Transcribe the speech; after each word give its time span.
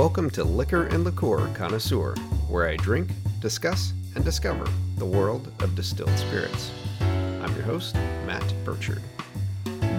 Welcome 0.00 0.30
to 0.30 0.44
Liquor 0.44 0.86
and 0.86 1.04
Liqueur 1.04 1.46
Connoisseur, 1.52 2.14
where 2.48 2.66
I 2.66 2.76
drink, 2.76 3.10
discuss, 3.40 3.92
and 4.14 4.24
discover 4.24 4.66
the 4.96 5.04
world 5.04 5.52
of 5.60 5.74
distilled 5.74 6.18
spirits. 6.18 6.70
I'm 7.00 7.54
your 7.54 7.64
host, 7.64 7.94
Matt 8.24 8.54
Burchard. 8.64 9.02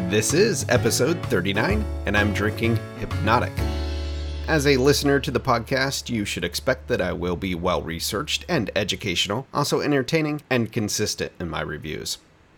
This 0.10 0.34
is 0.34 0.66
episode 0.70 1.24
39, 1.28 1.86
and 2.08 2.18
I'm 2.18 2.34
drinking 2.34 2.80
Hpnotiq. 3.00 3.56
As 4.48 4.66
a 4.66 4.78
listener 4.78 5.20
to 5.20 5.30
the 5.30 5.40
podcast, 5.40 6.10
you 6.10 6.26
should 6.26 6.44
expect 6.44 6.88
that 6.88 7.00
I 7.00 7.14
will 7.14 7.36
be 7.36 7.54
well 7.54 7.84
researched 7.84 8.44
and 8.50 8.72
educational, 8.76 9.46
also 9.54 9.82
entertaining 9.82 10.42
and 10.50 10.72
consistent 10.72 11.32
in 11.40 11.48
my 11.48 11.62
reviews. 11.62 12.18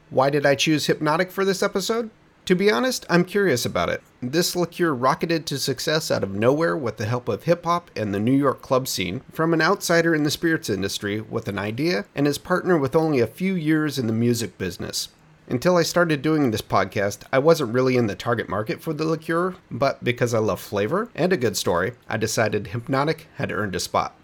Why 0.10 0.30
did 0.30 0.46
I 0.46 0.56
choose 0.56 0.88
Hpnotiq 0.88 1.30
for 1.30 1.44
this 1.44 1.62
episode? 1.62 2.10
To 2.46 2.56
be 2.56 2.70
honest, 2.70 3.06
I'm 3.10 3.24
curious 3.24 3.66
about 3.66 3.88
it. 3.88 4.04
This 4.22 4.54
liqueur 4.54 4.94
rocketed 4.94 5.46
to 5.46 5.58
success 5.58 6.12
out 6.12 6.24
of 6.24 6.36
nowhere 6.36 6.76
with 6.76 6.98
the 6.98 7.06
help 7.06 7.30
of 7.30 7.44
hip 7.44 7.64
hop 7.64 7.90
and 7.96 8.14
the 8.14 8.20
New 8.20 8.36
York 8.36 8.62
club 8.62 8.86
scene 8.86 9.22
from 9.32 9.54
an 9.54 9.62
outsider 9.62 10.14
in 10.14 10.24
the 10.24 10.32
spirits 10.32 10.70
industry 10.70 11.22
with 11.22 11.48
an 11.48 11.58
idea 11.58 12.04
and 12.14 12.28
his 12.28 12.38
partner 12.38 12.78
with 12.78 12.98
only 12.98 13.22
a 13.22 13.28
few 13.28 13.54
years 13.54 13.98
in 13.98 14.08
the 14.08 14.14
music 14.14 14.58
business. 14.58 15.08
Until 15.48 15.78
I 15.78 15.84
started 15.84 16.22
doing 16.22 16.52
this 16.52 16.62
podcast, 16.62 17.24
I 17.32 17.40
wasn't 17.40 17.74
really 17.74 17.96
in 17.96 18.08
the 18.08 18.16
target 18.16 18.50
market 18.50 18.82
for 18.82 18.92
the 18.92 19.06
liqueur, 19.06 19.56
but 19.72 20.04
because 20.04 20.34
I 20.34 20.40
love 20.40 20.60
flavor 20.60 21.08
and 21.16 21.32
a 21.32 21.38
good 21.38 21.56
story, 21.56 21.94
I 22.10 22.18
decided 22.18 22.66
Hpnotiq 22.66 23.22
had 23.36 23.54
earned 23.54 23.76
a 23.76 23.80
spot. 23.80 24.16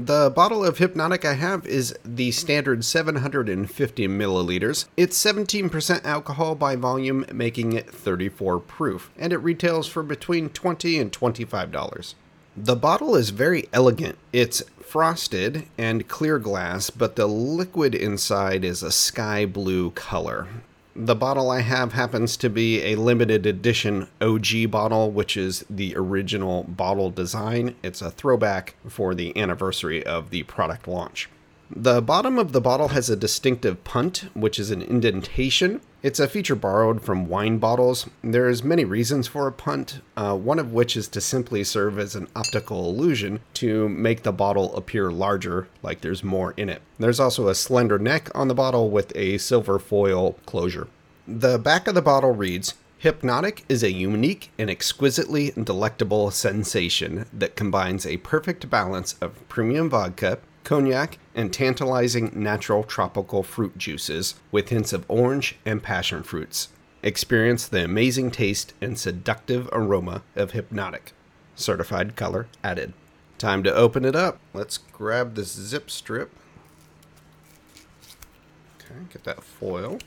The 0.00 0.30
bottle 0.30 0.64
of 0.64 0.78
Hpnotiq 0.78 1.24
I 1.24 1.32
have 1.32 1.66
is 1.66 1.92
the 2.04 2.30
standard 2.30 2.84
750 2.84 4.06
milliliters. 4.06 4.84
It's 4.96 5.20
17% 5.20 6.04
alcohol 6.04 6.54
by 6.54 6.76
volume, 6.76 7.26
making 7.32 7.72
it 7.72 7.90
34 7.90 8.60
proof, 8.60 9.10
and 9.18 9.32
it 9.32 9.38
retails 9.38 9.88
for 9.88 10.04
between 10.04 10.50
20 10.50 11.00
and 11.00 11.10
$25. 11.10 12.14
The 12.56 12.76
bottle 12.76 13.16
is 13.16 13.30
very 13.30 13.68
elegant. 13.72 14.18
It's 14.32 14.62
frosted 14.80 15.66
and 15.76 16.06
clear 16.06 16.38
glass, 16.38 16.90
but 16.90 17.16
the 17.16 17.26
liquid 17.26 17.92
inside 17.96 18.64
is 18.64 18.84
a 18.84 18.92
sky 18.92 19.46
blue 19.46 19.90
color. 19.90 20.46
The 21.00 21.14
bottle 21.14 21.52
I 21.52 21.60
have 21.60 21.92
happens 21.92 22.36
to 22.38 22.50
be 22.50 22.82
a 22.82 22.96
limited 22.96 23.46
edition 23.46 24.08
OG 24.20 24.68
bottle, 24.72 25.12
which 25.12 25.36
is 25.36 25.64
the 25.70 25.94
original 25.94 26.64
bottle 26.64 27.10
design. 27.10 27.76
It's 27.84 28.02
a 28.02 28.10
throwback 28.10 28.74
for 28.84 29.14
the 29.14 29.36
anniversary 29.38 30.04
of 30.04 30.30
the 30.30 30.42
product 30.42 30.88
launch. 30.88 31.28
The 31.70 32.00
bottom 32.00 32.38
of 32.38 32.52
the 32.52 32.62
bottle 32.62 32.88
has 32.88 33.10
a 33.10 33.16
distinctive 33.16 33.84
punt, 33.84 34.30
which 34.32 34.58
is 34.58 34.70
an 34.70 34.80
indentation. 34.80 35.82
It's 36.02 36.18
a 36.18 36.26
feature 36.26 36.54
borrowed 36.54 37.02
from 37.02 37.28
wine 37.28 37.58
bottles. 37.58 38.08
There's 38.22 38.64
many 38.64 38.86
reasons 38.86 39.26
for 39.26 39.46
a 39.46 39.52
punt, 39.52 40.00
uh, 40.16 40.34
one 40.34 40.58
of 40.58 40.72
which 40.72 40.96
is 40.96 41.08
to 41.08 41.20
simply 41.20 41.62
serve 41.64 41.98
as 41.98 42.14
an 42.14 42.28
optical 42.34 42.88
illusion 42.88 43.40
to 43.54 43.88
make 43.90 44.22
the 44.22 44.32
bottle 44.32 44.74
appear 44.76 45.10
larger, 45.10 45.68
like 45.82 46.00
there's 46.00 46.24
more 46.24 46.54
in 46.56 46.70
it. 46.70 46.80
There's 46.98 47.20
also 47.20 47.48
a 47.48 47.54
slender 47.54 47.98
neck 47.98 48.30
on 48.34 48.48
the 48.48 48.54
bottle 48.54 48.88
with 48.88 49.14
a 49.14 49.36
silver 49.36 49.78
foil 49.78 50.38
closure. 50.46 50.88
The 51.26 51.58
back 51.58 51.86
of 51.86 51.94
the 51.94 52.00
bottle 52.00 52.32
reads 52.32 52.74
Hpnotiq 53.02 53.62
is 53.68 53.82
a 53.82 53.92
unique 53.92 54.50
and 54.58 54.68
exquisitely 54.68 55.52
delectable 55.52 56.30
sensation 56.30 57.26
that 57.32 57.54
combines 57.54 58.04
a 58.04 58.16
perfect 58.16 58.68
balance 58.70 59.14
of 59.20 59.48
premium 59.48 59.88
vodka, 59.90 60.38
cognac, 60.68 61.18
and 61.34 61.50
tantalizing 61.50 62.30
natural 62.34 62.84
tropical 62.84 63.42
fruit 63.42 63.78
juices 63.78 64.34
with 64.52 64.68
hints 64.68 64.92
of 64.92 65.06
orange 65.08 65.56
and 65.64 65.82
passion 65.82 66.22
fruits. 66.22 66.68
Experience 67.02 67.66
the 67.66 67.82
amazing 67.82 68.30
taste 68.30 68.74
and 68.78 68.98
seductive 68.98 69.66
aroma 69.72 70.22
of 70.36 70.52
Hpnotiq. 70.52 71.12
Certified 71.54 72.16
color 72.16 72.48
added. 72.62 72.92
Time 73.38 73.62
to 73.62 73.74
open 73.74 74.04
it 74.04 74.14
up. 74.14 74.40
Let's 74.52 74.76
grab 74.76 75.36
this 75.36 75.52
zip 75.52 75.88
strip. 75.88 76.30
Okay, 78.76 79.00
get 79.10 79.24
that 79.24 79.42
foil. 79.42 79.98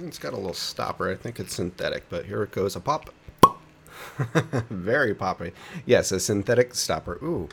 It's 0.00 0.18
got 0.18 0.32
a 0.32 0.36
little 0.36 0.54
stopper. 0.54 1.10
I 1.10 1.14
think 1.14 1.38
it's 1.38 1.54
synthetic, 1.54 2.08
but 2.08 2.24
here 2.24 2.42
it 2.42 2.52
goes. 2.52 2.74
A 2.74 2.80
pop. 2.80 3.10
Very 4.70 5.14
poppy. 5.14 5.52
Yes, 5.84 6.10
a 6.10 6.20
synthetic 6.20 6.74
stopper. 6.74 7.18
Ooh. 7.22 7.50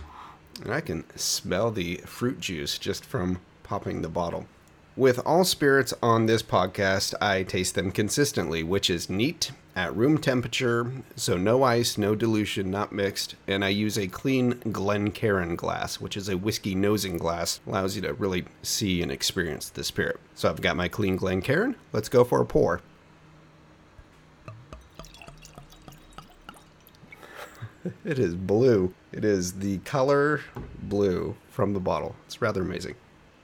And 0.64 0.74
I 0.74 0.82
can 0.82 1.06
smell 1.16 1.72
the 1.72 1.98
fruit 2.06 2.40
juice 2.40 2.78
just 2.78 3.06
from 3.06 3.40
popping 3.64 4.02
the 4.02 4.10
bottle. 4.10 4.48
With 4.96 5.20
all 5.26 5.46
spirits 5.46 5.94
on 6.04 6.26
this 6.26 6.44
podcast, 6.44 7.14
I 7.22 7.44
taste 7.44 7.76
them 7.76 7.92
consistently, 7.92 8.64
which 8.64 8.90
is 8.90 9.10
neat 9.10 9.52
at 9.76 9.96
room 9.96 10.18
temperature, 10.18 10.92
so 11.16 11.38
no 11.38 11.64
ice, 11.64 11.98
no 11.98 12.16
dilution, 12.16 12.70
not 12.70 12.92
mixed, 12.92 13.36
and 13.48 13.64
I 13.64 13.70
use 13.70 13.98
a 13.98 14.10
clean 14.10 14.60
Glencairn 14.72 15.56
glass, 15.56 16.02
which 16.02 16.18
is 16.18 16.28
a 16.28 16.36
whiskey 16.36 16.76
nosing 16.76 17.18
glass, 17.18 17.62
allows 17.66 17.96
you 17.96 18.02
to 18.02 18.14
really 18.14 18.44
see 18.62 19.02
and 19.02 19.10
experience 19.10 19.70
the 19.70 19.86
spirit. 19.86 20.20
So 20.36 20.50
I've 20.50 20.60
got 20.60 20.76
my 20.76 20.90
clean 20.90 21.16
Glencairn. 21.16 21.78
Let's 21.94 22.10
go 22.10 22.26
for 22.26 22.42
a 22.42 22.46
pour. 22.46 22.82
it 28.06 28.20
is 28.20 28.36
blue. 28.36 28.94
It 29.12 29.26
is 29.26 29.54
the 29.54 29.80
color 29.80 30.42
blue 30.82 31.36
from 31.50 31.74
the 31.74 31.80
bottle. 31.80 32.16
It's 32.26 32.42
rather 32.42 32.62
amazing. 32.62 32.96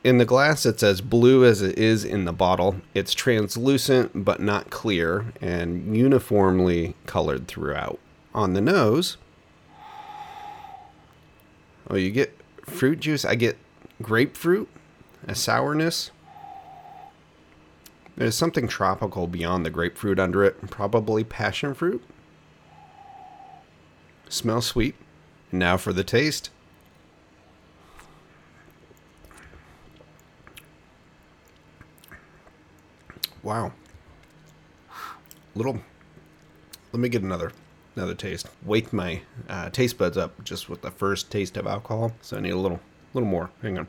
In 0.03 0.19
the 0.19 0.25
glass, 0.25 0.65
it's 0.65 0.83
as 0.83 1.01
blue 1.01 1.43
as 1.43 1.63
it 1.63 1.79
is 1.79 2.05
in 2.05 2.25
the 2.25 2.33
bottle. 2.33 2.75
It's 2.93 3.13
translucent 3.13 4.23
but 4.23 4.39
not 4.39 4.69
clear 4.69 5.33
and 5.41 5.97
uniformly 5.97 6.95
colored 7.07 7.47
throughout. 7.47 7.99
On 8.33 8.53
the 8.53 8.61
nose, 8.61 9.17
oh, 11.89 11.95
you 11.95 12.11
get 12.11 12.37
fruit 12.61 12.99
juice. 12.99 13.25
I 13.25 13.33
get 13.33 13.57
grapefruit, 14.01 14.67
a 15.27 15.33
sourness. 15.33 16.11
There's 18.15 18.35
something 18.35 18.67
tropical 18.67 19.27
beyond 19.27 19.65
the 19.65 19.69
grapefruit 19.69 20.19
under 20.19 20.43
it, 20.43 20.69
probably 20.69 21.23
passion 21.23 21.73
fruit. 21.73 22.03
Smells 24.35 24.65
sweet. 24.65 24.95
Now 25.49 25.77
for 25.77 25.93
the 25.93 26.03
taste. 26.03 26.49
Wow. 33.41 33.71
Little. 35.55 35.79
Let 36.91 36.99
me 36.99 37.07
get 37.07 37.21
another 37.21 37.53
another 37.95 38.13
taste. 38.13 38.49
Wake 38.65 38.91
my 38.91 39.21
uh, 39.47 39.69
taste 39.69 39.97
buds 39.97 40.17
up 40.17 40.43
just 40.43 40.67
with 40.67 40.81
the 40.81 40.91
first 40.91 41.31
taste 41.31 41.55
of 41.55 41.65
alcohol. 41.65 42.11
So 42.19 42.35
I 42.35 42.41
need 42.41 42.49
a 42.49 42.57
little 42.57 42.81
little 43.13 43.29
more. 43.29 43.51
Hang 43.61 43.79
on. 43.79 43.87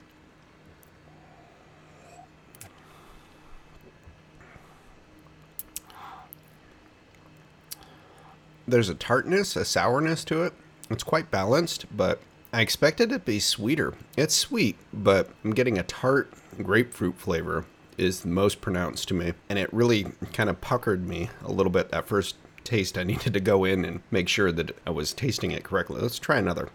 There's 8.68 8.88
a 8.88 8.94
tartness, 8.94 9.54
a 9.54 9.64
sourness 9.64 10.24
to 10.24 10.42
it. 10.42 10.52
It's 10.90 11.04
quite 11.04 11.30
balanced, 11.30 11.86
but 11.96 12.20
I 12.52 12.62
expected 12.62 13.12
it 13.12 13.18
to 13.18 13.18
be 13.20 13.38
sweeter. 13.38 13.94
It's 14.16 14.34
sweet, 14.34 14.76
but 14.92 15.30
I'm 15.44 15.52
getting 15.52 15.78
a 15.78 15.82
tart 15.84 16.32
grapefruit 16.62 17.16
flavor 17.16 17.64
is 17.98 18.20
the 18.20 18.28
most 18.28 18.60
pronounced 18.60 19.08
to 19.08 19.14
me. 19.14 19.32
And 19.48 19.58
it 19.58 19.72
really 19.72 20.06
kind 20.32 20.50
of 20.50 20.60
puckered 20.60 21.06
me 21.06 21.30
a 21.44 21.52
little 21.52 21.70
bit 21.70 21.90
that 21.90 22.06
first 22.06 22.36
taste. 22.64 22.98
I 22.98 23.04
needed 23.04 23.34
to 23.34 23.40
go 23.40 23.64
in 23.64 23.84
and 23.84 24.00
make 24.10 24.28
sure 24.28 24.52
that 24.52 24.76
I 24.86 24.90
was 24.90 25.12
tasting 25.12 25.52
it 25.52 25.64
correctly. 25.64 26.00
Let's 26.00 26.18
try 26.18 26.38
another. 26.38 26.68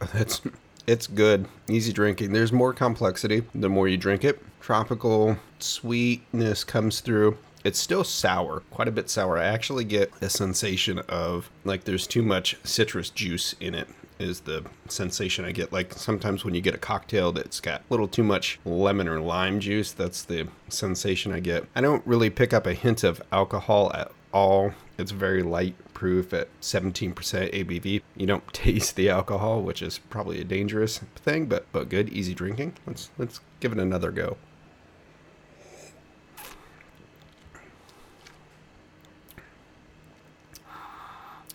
That's 0.12 0.40
it's 0.88 1.06
good. 1.06 1.46
Easy 1.68 1.92
drinking. 1.92 2.32
There's 2.32 2.50
more 2.50 2.72
complexity 2.72 3.42
the 3.54 3.68
more 3.68 3.88
you 3.88 3.98
drink 3.98 4.24
it. 4.24 4.42
Tropical 4.60 5.36
sweetness 5.58 6.64
comes 6.64 7.00
through. 7.00 7.36
It's 7.62 7.78
still 7.78 8.04
sour, 8.04 8.60
quite 8.70 8.88
a 8.88 8.92
bit 8.92 9.10
sour. 9.10 9.36
I 9.36 9.44
actually 9.44 9.84
get 9.84 10.10
a 10.22 10.30
sensation 10.30 11.00
of 11.00 11.50
like 11.64 11.84
there's 11.84 12.06
too 12.06 12.22
much 12.22 12.56
citrus 12.64 13.10
juice 13.10 13.54
in 13.60 13.74
it 13.74 13.86
is 14.18 14.40
the 14.40 14.64
sensation 14.88 15.44
I 15.44 15.52
get. 15.52 15.74
Like 15.74 15.92
sometimes 15.92 16.42
when 16.42 16.54
you 16.54 16.62
get 16.62 16.74
a 16.74 16.78
cocktail 16.78 17.32
that's 17.32 17.60
got 17.60 17.82
a 17.82 17.84
little 17.90 18.08
too 18.08 18.24
much 18.24 18.58
lemon 18.64 19.08
or 19.08 19.20
lime 19.20 19.60
juice, 19.60 19.92
that's 19.92 20.22
the 20.22 20.48
sensation 20.70 21.32
I 21.32 21.40
get. 21.40 21.66
I 21.76 21.82
don't 21.82 22.04
really 22.06 22.30
pick 22.30 22.54
up 22.54 22.66
a 22.66 22.72
hint 22.72 23.04
of 23.04 23.20
alcohol 23.30 23.92
at 23.94 24.10
all. 24.32 24.72
It's 24.96 25.10
very 25.10 25.42
light 25.42 25.74
proof 25.98 26.32
at 26.32 26.48
17% 26.60 27.12
ABV. 27.12 28.02
You 28.16 28.26
don't 28.26 28.52
taste 28.52 28.94
the 28.94 29.10
alcohol, 29.10 29.62
which 29.62 29.82
is 29.82 29.98
probably 29.98 30.40
a 30.40 30.44
dangerous 30.44 30.98
thing, 31.16 31.46
but 31.46 31.66
but 31.72 31.88
good, 31.88 32.08
easy 32.10 32.34
drinking. 32.34 32.74
Let's 32.86 33.10
let's 33.18 33.40
give 33.58 33.72
it 33.72 33.78
another 33.78 34.12
go. 34.12 34.36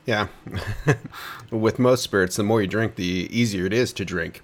Yeah. 0.05 0.27
With 1.49 1.79
most 1.79 2.03
spirits, 2.03 2.35
the 2.35 2.43
more 2.43 2.61
you 2.61 2.67
drink, 2.67 2.95
the 2.95 3.29
easier 3.31 3.65
it 3.65 3.71
is 3.71 3.93
to 3.93 4.03
drink. 4.03 4.41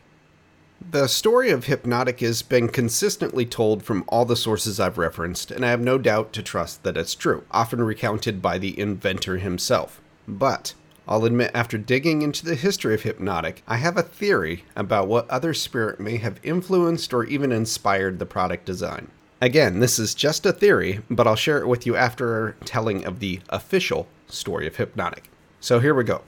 The 0.91 1.07
story 1.07 1.51
of 1.51 1.65
Hpnotiq 1.65 2.19
has 2.21 2.41
been 2.41 2.67
consistently 2.67 3.45
told 3.45 3.83
from 3.83 4.03
all 4.07 4.25
the 4.25 4.35
sources 4.35 4.79
I've 4.79 4.97
referenced, 4.97 5.51
and 5.51 5.63
I 5.63 5.69
have 5.69 5.81
no 5.81 5.99
doubt 5.99 6.33
to 6.33 6.41
trust 6.41 6.81
that 6.81 6.97
it's 6.97 7.13
true, 7.13 7.43
often 7.51 7.83
recounted 7.83 8.41
by 8.41 8.57
the 8.57 8.79
inventor 8.79 9.37
himself. 9.37 10.01
But 10.27 10.73
I'll 11.07 11.25
admit, 11.25 11.51
after 11.53 11.77
digging 11.77 12.23
into 12.23 12.43
the 12.43 12.55
history 12.55 12.95
of 12.95 13.03
Hpnotiq, 13.03 13.57
I 13.67 13.77
have 13.77 13.97
a 13.97 14.01
theory 14.01 14.63
about 14.75 15.07
what 15.07 15.29
other 15.29 15.53
spirit 15.53 15.99
may 15.99 16.17
have 16.17 16.39
influenced 16.41 17.13
or 17.13 17.23
even 17.23 17.51
inspired 17.51 18.17
the 18.17 18.25
product 18.25 18.65
design. 18.65 19.09
Again, 19.41 19.81
this 19.81 19.99
is 19.99 20.15
just 20.15 20.43
a 20.47 20.51
theory, 20.51 21.01
but 21.07 21.27
I'll 21.27 21.35
share 21.35 21.59
it 21.59 21.67
with 21.67 21.85
you 21.85 21.95
after 21.95 22.55
telling 22.65 23.05
of 23.05 23.19
the 23.19 23.41
official 23.49 24.07
story 24.27 24.65
of 24.65 24.77
Hpnotiq. 24.77 25.25
So 25.59 25.79
here 25.79 25.93
we 25.93 26.03
go. 26.03 26.23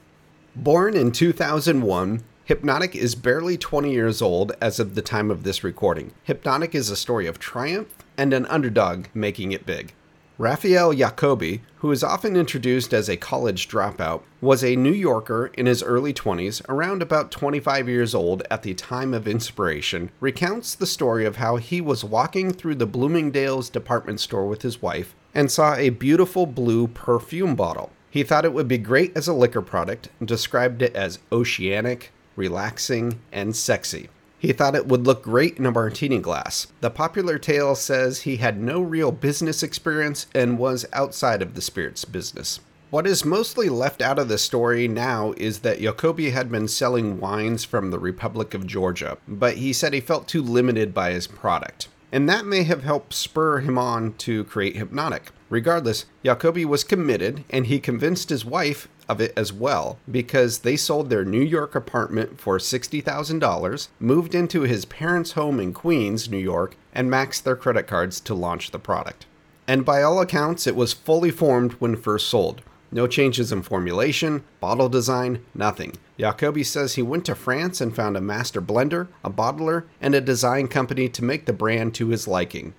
Born 0.56 0.96
in 0.96 1.12
2001, 1.12 2.24
Hpnotiq 2.52 2.96
is 2.96 3.16
barely 3.16 3.58
20 3.58 3.94
years 3.94 4.22
old 4.22 4.52
as 4.60 4.78
of 4.78 4.94
the 4.94 5.02
time 5.02 5.32
of 5.32 5.44
this 5.44 5.64
recording. 5.64 6.12
Hpnotiq 6.28 6.76
is 6.76 6.90
a 6.90 6.98
story 6.98 7.26
of 7.26 7.40
triumph 7.40 8.04
and 8.18 8.34
an 8.34 8.46
underdog 8.48 9.06
making 9.14 9.54
it 9.54 9.66
big. 9.66 9.94
Raphael 10.38 10.94
Jacobi, 10.94 11.62
who 11.78 11.90
is 11.94 12.04
often 12.04 12.36
introduced 12.36 12.94
as 12.94 13.08
a 13.08 13.16
college 13.16 13.70
dropout, 13.70 14.24
was 14.42 14.66
a 14.66 14.76
New 14.76 14.92
Yorker 14.92 15.46
in 15.54 15.66
his 15.66 15.82
early 15.82 16.14
20s, 16.14 16.62
around 16.68 17.02
about 17.02 17.32
25 17.32 17.88
years 17.88 18.14
old 18.14 18.44
at 18.52 18.64
the 18.64 18.74
time 18.74 19.14
of 19.14 19.30
inspiration, 19.30 20.12
recounts 20.20 20.76
the 20.76 20.86
story 20.86 21.26
of 21.26 21.38
how 21.38 21.56
he 21.56 21.80
was 21.80 22.04
walking 22.04 22.52
through 22.52 22.76
the 22.76 22.86
Bloomingdale's 22.86 23.70
department 23.70 24.20
store 24.20 24.46
with 24.46 24.62
his 24.62 24.82
wife 24.82 25.16
and 25.34 25.50
saw 25.50 25.76
a 25.76 25.88
beautiful 25.88 26.46
blue 26.46 26.90
perfume 26.90 27.56
bottle. 27.56 27.92
He 28.10 28.24
thought 28.24 28.44
it 28.44 28.52
would 28.52 28.68
be 28.68 28.78
great 28.78 29.16
as 29.16 29.30
a 29.30 29.34
liquor 29.34 29.62
product 29.62 30.10
and 30.20 30.28
described 30.28 30.82
it 30.82 30.94
as 30.94 31.20
oceanic, 31.32 32.12
relaxing, 32.36 33.20
and 33.32 33.56
sexy. 33.56 34.10
He 34.40 34.54
thought 34.54 34.76
it 34.76 34.88
would 34.88 35.06
look 35.06 35.22
great 35.22 35.58
in 35.58 35.68
a 35.68 35.72
martini 35.72 36.18
glass. 36.18 36.66
The 36.82 36.90
popular 36.90 37.38
tale 37.38 37.76
says 37.76 38.22
he 38.22 38.38
had 38.38 38.60
no 38.60 38.82
real 38.82 39.12
business 39.12 39.62
experience 39.62 40.26
and 40.34 40.58
was 40.58 40.86
outside 40.94 41.44
of 41.44 41.54
the 41.54 41.62
spirits 41.62 42.06
business. 42.06 42.60
What 42.90 43.08
is 43.08 43.24
mostly 43.24 43.70
left 43.70 44.02
out 44.02 44.20
of 44.20 44.28
the 44.28 44.38
story 44.38 44.88
now 44.88 45.34
is 45.38 45.60
that 45.60 45.80
Jacobi 45.80 46.32
had 46.32 46.52
been 46.52 46.68
selling 46.68 47.20
wines 47.20 47.64
from 47.64 47.92
the 47.92 48.00
Republic 48.00 48.54
of 48.54 48.68
Georgia, 48.68 49.18
but 49.28 49.58
he 49.58 49.72
said 49.72 49.94
he 49.94 50.02
felt 50.02 50.28
too 50.28 50.42
limited 50.42 50.94
by 50.94 51.12
his 51.12 51.28
product. 51.28 51.88
And 52.12 52.28
that 52.28 52.46
may 52.46 52.64
have 52.64 52.84
helped 52.84 53.14
spur 53.14 53.60
him 53.60 53.78
on 53.78 54.14
to 54.16 54.44
create 54.44 54.76
Hpnotiq. 54.76 55.28
Regardless, 55.50 56.06
Jacobi 56.26 56.66
was 56.66 56.84
committed 56.84 57.46
and 57.50 57.68
he 57.68 57.80
convinced 57.80 58.30
his 58.30 58.44
wife 58.44 58.90
of 59.12 59.20
it 59.20 59.34
as 59.36 59.52
well 59.52 60.00
because 60.10 60.60
they 60.60 60.78
sold 60.78 61.10
their 61.10 61.26
New 61.26 61.42
York 61.42 61.76
apartment 61.76 62.40
for 62.40 62.58
$60,000, 62.58 63.88
moved 64.00 64.34
into 64.34 64.62
his 64.62 64.86
parents' 64.86 65.34
home 65.34 65.60
in 65.60 65.74
Queens, 65.74 66.30
New 66.30 66.38
York, 66.38 66.78
and 66.94 67.12
maxed 67.12 67.44
their 67.44 67.58
credit 67.58 67.88
cards 67.88 68.22
to 68.22 68.34
launch 68.34 68.72
the 68.72 68.80
product. 68.80 69.26
And 69.68 69.86
by 69.86 70.02
all 70.02 70.22
accounts, 70.22 70.66
it 70.66 70.78
was 70.78 70.94
fully 70.94 71.30
formed 71.30 71.74
when 71.74 71.96
first 71.98 72.30
sold. 72.30 72.62
No 72.90 73.06
changes 73.06 73.52
in 73.52 73.62
formulation, 73.62 74.44
bottle 74.60 74.90
design, 74.90 75.44
nothing. 75.54 75.94
Jacobi 76.18 76.66
says 76.66 76.96
he 76.96 77.02
went 77.02 77.26
to 77.26 77.36
France 77.36 77.82
and 77.82 77.96
found 77.96 78.16
a 78.16 78.22
master 78.22 78.62
blender, 78.62 79.08
a 79.24 79.30
bottler, 79.30 79.84
and 80.00 80.16
a 80.16 80.22
design 80.22 80.68
company 80.68 81.10
to 81.10 81.24
make 81.24 81.46
the 81.46 81.54
brand 81.54 81.94
to 81.96 82.10
his 82.10 82.28
liking. 82.28 82.74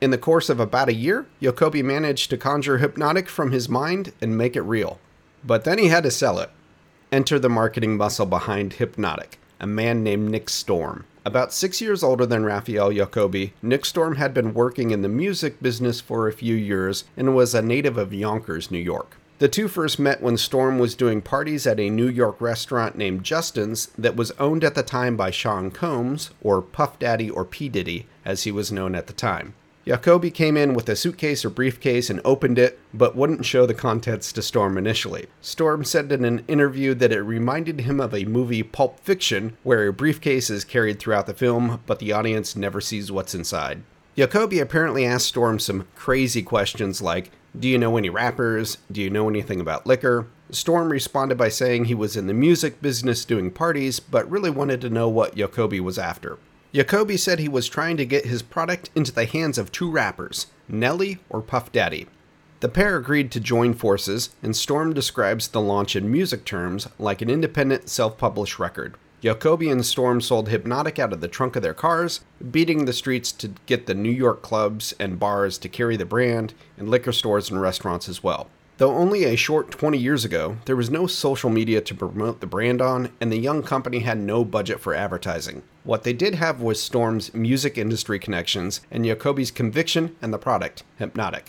In 0.00 0.10
the 0.10 0.18
course 0.18 0.48
of 0.48 0.60
about 0.60 0.88
a 0.88 0.94
year, 0.94 1.26
Jacobi 1.40 1.82
managed 1.82 2.30
to 2.30 2.36
conjure 2.36 2.78
Hpnotiq 2.78 3.28
from 3.28 3.50
his 3.50 3.68
mind 3.68 4.12
and 4.20 4.36
make 4.36 4.54
it 4.54 4.62
real. 4.62 4.98
But 5.46 5.64
then 5.64 5.78
he 5.78 5.88
had 5.88 6.02
to 6.02 6.10
sell 6.10 6.40
it. 6.40 6.50
Enter 7.12 7.38
the 7.38 7.48
marketing 7.48 7.96
muscle 7.96 8.26
behind 8.26 8.74
Hpnotiq, 8.74 9.34
a 9.60 9.66
man 9.66 10.02
named 10.02 10.28
Nick 10.28 10.48
Storm. 10.50 11.04
About 11.24 11.52
six 11.52 11.80
years 11.80 12.02
older 12.02 12.26
than 12.26 12.44
Raphael 12.44 12.90
Jacobi, 12.90 13.52
Nick 13.62 13.84
Storm 13.84 14.16
had 14.16 14.34
been 14.34 14.54
working 14.54 14.90
in 14.90 15.02
the 15.02 15.08
music 15.08 15.62
business 15.62 16.00
for 16.00 16.26
a 16.26 16.32
few 16.32 16.54
years 16.54 17.04
and 17.16 17.34
was 17.34 17.54
a 17.54 17.62
native 17.62 17.96
of 17.96 18.12
Yonkers, 18.12 18.70
New 18.70 18.78
York. 18.78 19.16
The 19.38 19.48
two 19.48 19.68
first 19.68 19.98
met 19.98 20.22
when 20.22 20.36
Storm 20.36 20.78
was 20.78 20.94
doing 20.94 21.20
parties 21.20 21.66
at 21.66 21.78
a 21.78 21.90
New 21.90 22.08
York 22.08 22.40
restaurant 22.40 22.96
named 22.96 23.22
Justin's 23.22 23.86
that 23.98 24.16
was 24.16 24.32
owned 24.32 24.64
at 24.64 24.74
the 24.74 24.82
time 24.82 25.16
by 25.16 25.30
Sean 25.30 25.70
Combs, 25.70 26.30
or 26.40 26.62
Puff 26.62 26.98
Daddy 26.98 27.28
or 27.28 27.44
P. 27.44 27.68
Diddy, 27.68 28.06
as 28.24 28.44
he 28.44 28.50
was 28.50 28.72
known 28.72 28.94
at 28.94 29.06
the 29.08 29.12
time. 29.12 29.54
Jacobi 29.86 30.34
came 30.34 30.56
in 30.56 30.74
with 30.74 30.88
a 30.88 30.96
suitcase 30.96 31.44
or 31.44 31.50
briefcase 31.50 32.10
and 32.10 32.20
opened 32.24 32.58
it, 32.58 32.76
but 32.92 33.14
wouldn't 33.14 33.46
show 33.46 33.66
the 33.66 33.74
contents 33.74 34.32
to 34.32 34.42
Storm 34.42 34.76
initially. 34.76 35.26
Storm 35.40 35.84
said 35.84 36.10
in 36.10 36.24
an 36.24 36.44
interview 36.48 36.92
that 36.94 37.12
it 37.12 37.20
reminded 37.20 37.82
him 37.82 38.00
of 38.00 38.12
a 38.12 38.24
movie 38.24 38.64
Pulp 38.64 38.98
Fiction, 38.98 39.56
where 39.62 39.86
a 39.86 39.92
briefcase 39.92 40.50
is 40.50 40.64
carried 40.64 40.98
throughout 40.98 41.26
the 41.26 41.34
film, 41.34 41.82
but 41.86 42.00
the 42.00 42.10
audience 42.10 42.56
never 42.56 42.80
sees 42.80 43.12
what's 43.12 43.32
inside. 43.32 43.84
Jacobi 44.16 44.60
apparently 44.60 45.06
asked 45.06 45.28
Storm 45.28 45.60
some 45.60 45.86
crazy 45.94 46.42
questions 46.42 47.00
like, 47.00 47.30
Do 47.56 47.68
you 47.68 47.78
know 47.78 47.96
any 47.96 48.10
rappers? 48.10 48.78
Do 48.90 49.00
you 49.00 49.08
know 49.08 49.28
anything 49.28 49.60
about 49.60 49.86
liquor? 49.86 50.26
Storm 50.50 50.90
responded 50.90 51.38
by 51.38 51.48
saying 51.48 51.84
he 51.84 51.94
was 51.94 52.16
in 52.16 52.26
the 52.26 52.34
music 52.34 52.82
business 52.82 53.24
doing 53.24 53.52
parties, 53.52 54.00
but 54.00 54.28
really 54.28 54.50
wanted 54.50 54.80
to 54.80 54.90
know 54.90 55.08
what 55.08 55.36
Jacobi 55.36 55.78
was 55.78 55.96
after. 55.96 56.38
Jacobi 56.76 57.18
said 57.18 57.38
he 57.38 57.48
was 57.48 57.70
trying 57.70 57.96
to 57.96 58.04
get 58.04 58.26
his 58.26 58.42
product 58.42 58.90
into 58.94 59.10
the 59.10 59.24
hands 59.24 59.56
of 59.56 59.72
two 59.72 59.90
rappers, 59.90 60.48
Nelly 60.68 61.18
or 61.30 61.40
Puff 61.40 61.72
Daddy. 61.72 62.06
The 62.60 62.68
pair 62.68 62.98
agreed 62.98 63.30
to 63.30 63.40
join 63.40 63.72
forces, 63.72 64.28
and 64.42 64.54
Storm 64.54 64.92
describes 64.92 65.48
the 65.48 65.60
launch 65.62 65.96
in 65.96 66.12
music 66.12 66.44
terms 66.44 66.86
like 66.98 67.22
an 67.22 67.30
independent 67.30 67.88
self 67.88 68.18
published 68.18 68.58
record. 68.58 68.94
Jacobi 69.22 69.72
and 69.72 69.86
Storm 69.86 70.20
sold 70.20 70.50
Hpnotiq 70.50 70.98
out 70.98 71.14
of 71.14 71.22
the 71.22 71.28
trunk 71.28 71.56
of 71.56 71.62
their 71.62 71.72
cars, 71.72 72.20
beating 72.50 72.84
the 72.84 72.92
streets 72.92 73.32
to 73.32 73.54
get 73.64 73.86
the 73.86 73.94
New 73.94 74.10
York 74.10 74.42
clubs 74.42 74.94
and 75.00 75.18
bars 75.18 75.56
to 75.56 75.70
carry 75.70 75.96
the 75.96 76.04
brand, 76.04 76.52
and 76.76 76.90
liquor 76.90 77.12
stores 77.12 77.48
and 77.48 77.58
restaurants 77.58 78.06
as 78.06 78.22
well. 78.22 78.50
Though 78.78 78.94
only 78.94 79.24
a 79.24 79.36
short 79.36 79.70
20 79.70 79.96
years 79.96 80.26
ago, 80.26 80.58
there 80.66 80.76
was 80.76 80.90
no 80.90 81.06
social 81.06 81.48
media 81.48 81.80
to 81.80 81.94
promote 81.94 82.40
the 82.40 82.46
brand 82.46 82.82
on, 82.82 83.10
and 83.22 83.32
the 83.32 83.38
young 83.38 83.62
company 83.62 84.00
had 84.00 84.18
no 84.18 84.44
budget 84.44 84.80
for 84.80 84.94
advertising. 84.94 85.62
What 85.84 86.02
they 86.02 86.12
did 86.12 86.34
have 86.34 86.60
was 86.60 86.82
Storm's 86.82 87.32
music 87.32 87.78
industry 87.78 88.18
connections 88.18 88.82
and 88.90 89.06
Jacobi's 89.06 89.50
conviction 89.50 90.14
and 90.20 90.30
the 90.30 90.38
product, 90.38 90.82
Hpnotiq. 91.00 91.44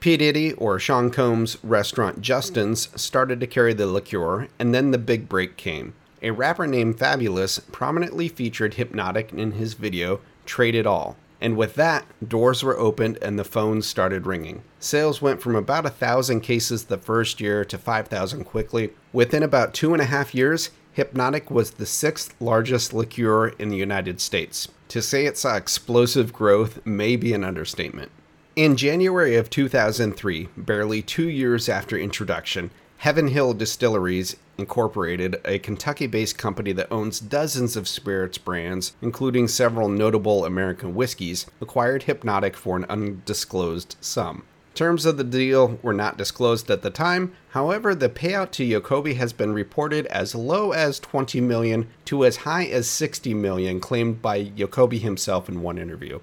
P. 0.00 0.16
Diddy 0.16 0.54
or 0.54 0.78
Sean 0.78 1.10
Combs' 1.10 1.58
restaurant 1.62 2.22
Justin's 2.22 2.88
started 2.98 3.40
to 3.40 3.46
carry 3.46 3.74
the 3.74 3.86
liqueur, 3.86 4.48
and 4.58 4.74
then 4.74 4.90
the 4.90 4.96
big 4.96 5.28
break 5.28 5.58
came. 5.58 5.92
A 6.22 6.30
rapper 6.30 6.66
named 6.66 6.98
Fabolous 6.98 7.60
prominently 7.72 8.28
featured 8.28 8.76
Hpnotiq 8.76 9.34
in 9.34 9.52
his 9.52 9.74
video 9.74 10.20
Trade 10.46 10.74
It 10.74 10.86
All, 10.86 11.18
and 11.40 11.56
with 11.56 11.74
that, 11.74 12.06
doors 12.26 12.62
were 12.62 12.78
opened 12.78 13.18
and 13.22 13.38
the 13.38 13.44
phones 13.44 13.86
started 13.86 14.26
ringing. 14.26 14.62
Sales 14.78 15.22
went 15.22 15.40
from 15.40 15.56
about 15.56 15.86
a 15.86 15.90
thousand 15.90 16.40
cases 16.40 16.84
the 16.84 16.98
first 16.98 17.40
year 17.40 17.64
to 17.64 17.78
5,000 17.78 18.44
quickly. 18.44 18.90
Within 19.12 19.42
about 19.42 19.72
two 19.72 19.92
and 19.92 20.02
a 20.02 20.06
half 20.06 20.34
years, 20.34 20.70
Hpnotiq 20.96 21.50
was 21.50 21.72
the 21.72 21.86
sixth 21.86 22.34
largest 22.40 22.92
liqueur 22.92 23.48
in 23.58 23.70
the 23.70 23.76
United 23.76 24.20
States. 24.20 24.68
To 24.88 25.00
say 25.00 25.24
it 25.24 25.38
saw 25.38 25.56
explosive 25.56 26.32
growth 26.32 26.84
may 26.84 27.16
be 27.16 27.32
an 27.32 27.44
understatement. 27.44 28.10
In 28.56 28.76
January 28.76 29.36
of 29.36 29.48
2003, 29.48 30.48
barely 30.56 31.00
two 31.00 31.28
years 31.28 31.68
after 31.68 31.96
introduction, 31.96 32.70
Heaven 33.00 33.28
Hill 33.28 33.54
Distilleries 33.54 34.36
Incorporated, 34.58 35.40
a 35.46 35.58
Kentucky 35.58 36.06
based 36.06 36.36
company 36.36 36.70
that 36.72 36.92
owns 36.92 37.18
dozens 37.18 37.74
of 37.74 37.88
spirits 37.88 38.36
brands, 38.36 38.92
including 39.00 39.48
several 39.48 39.88
notable 39.88 40.44
American 40.44 40.94
whiskeys, 40.94 41.46
acquired 41.62 42.02
Hpnotiq 42.02 42.54
for 42.54 42.76
an 42.76 42.84
undisclosed 42.90 43.96
sum. 44.02 44.42
Terms 44.74 45.06
of 45.06 45.16
the 45.16 45.24
deal 45.24 45.78
were 45.80 45.94
not 45.94 46.18
disclosed 46.18 46.70
at 46.70 46.82
the 46.82 46.90
time. 46.90 47.32
However, 47.52 47.94
the 47.94 48.10
payout 48.10 48.50
to 48.50 48.68
Jacobi 48.68 49.16
has 49.16 49.32
been 49.32 49.54
reported 49.54 50.04
as 50.08 50.34
low 50.34 50.72
as 50.72 51.00
20 51.00 51.40
million 51.40 51.88
to 52.04 52.26
as 52.26 52.36
high 52.36 52.66
as 52.66 52.86
60 52.86 53.32
million 53.32 53.80
claimed 53.80 54.20
by 54.20 54.44
Jacobi 54.44 55.00
himself 55.00 55.48
in 55.48 55.62
one 55.62 55.78
interview. 55.78 56.20